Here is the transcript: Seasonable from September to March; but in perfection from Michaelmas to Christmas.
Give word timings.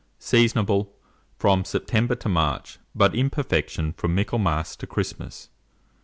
Seasonable 0.19 0.89
from 1.37 1.63
September 1.63 2.15
to 2.15 2.27
March; 2.27 2.79
but 2.95 3.13
in 3.13 3.29
perfection 3.29 3.93
from 3.93 4.15
Michaelmas 4.15 4.75
to 4.77 4.87
Christmas. 4.87 5.49